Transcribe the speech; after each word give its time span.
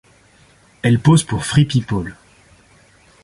Elle 0.81 0.97
pose 0.97 1.23
pour 1.23 1.45
Free 1.45 1.65
People. 1.65 2.15